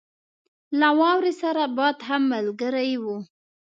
[0.79, 3.17] له واورې سره باد هم ملګری وو.